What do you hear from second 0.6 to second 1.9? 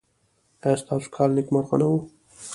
ایا ستاسو کال نیکمرغه نه